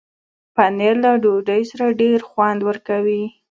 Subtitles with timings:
[0.55, 3.23] پنېر له ډوډۍ سره ډېر خوند ورکوي.